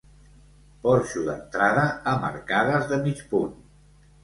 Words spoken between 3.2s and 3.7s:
punt.